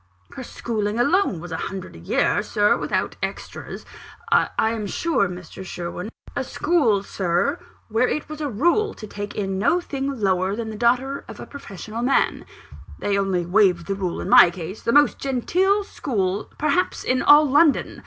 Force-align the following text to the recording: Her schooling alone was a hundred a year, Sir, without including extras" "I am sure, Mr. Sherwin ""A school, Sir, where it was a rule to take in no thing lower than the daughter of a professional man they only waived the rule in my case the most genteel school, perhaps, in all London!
Her 0.33 0.41
schooling 0.41 0.97
alone 0.99 1.39
was 1.39 1.51
a 1.51 1.57
hundred 1.57 1.95
a 1.95 1.99
year, 1.99 2.41
Sir, 2.41 2.75
without 2.75 3.17
including 3.21 3.29
extras" 3.29 3.85
"I 4.31 4.49
am 4.57 4.87
sure, 4.87 5.29
Mr. 5.29 5.63
Sherwin 5.63 6.09
""A 6.35 6.43
school, 6.43 7.03
Sir, 7.03 7.59
where 7.87 8.07
it 8.07 8.27
was 8.27 8.41
a 8.41 8.49
rule 8.49 8.95
to 8.95 9.05
take 9.05 9.35
in 9.35 9.59
no 9.59 9.79
thing 9.79 10.19
lower 10.19 10.55
than 10.55 10.71
the 10.71 10.75
daughter 10.75 11.23
of 11.27 11.39
a 11.39 11.45
professional 11.45 12.01
man 12.01 12.45
they 12.97 13.15
only 13.15 13.45
waived 13.45 13.85
the 13.85 13.93
rule 13.93 14.19
in 14.19 14.27
my 14.27 14.49
case 14.49 14.81
the 14.81 14.91
most 14.91 15.19
genteel 15.19 15.83
school, 15.83 16.49
perhaps, 16.57 17.03
in 17.03 17.21
all 17.21 17.47
London! 17.47 17.99